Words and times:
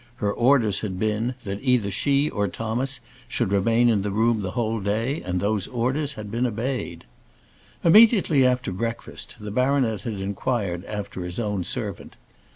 Her 0.15 0.33
orders 0.33 0.79
had 0.79 0.97
been, 0.97 1.35
that 1.43 1.59
either 1.61 1.91
she 1.91 2.27
or 2.27 2.47
Thomas 2.47 3.01
should 3.27 3.51
remain 3.51 3.87
in 3.87 4.01
the 4.01 4.09
room 4.09 4.41
the 4.41 4.49
whole 4.57 4.79
day, 4.79 5.21
and 5.21 5.39
those 5.39 5.67
orders 5.67 6.13
had 6.13 6.31
been 6.31 6.47
obeyed. 6.47 7.05
Immediately 7.83 8.43
after 8.43 8.71
breakfast, 8.71 9.35
the 9.39 9.51
baronet 9.51 10.01
had 10.01 10.19
inquired 10.19 10.83
after 10.85 11.23
his 11.23 11.39
own 11.39 11.63
servant. 11.63 12.15